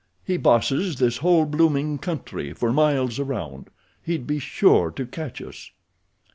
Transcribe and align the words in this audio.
"He 0.23 0.35
bosses 0.37 0.97
this 0.97 1.17
whole 1.17 1.45
blooming 1.45 1.99
country 1.99 2.53
for 2.53 2.73
miles 2.73 3.19
around. 3.19 3.67
He'd 4.01 4.25
be 4.25 4.39
sure 4.39 4.89
to 4.89 5.05
catch 5.05 5.39
us." 5.43 5.69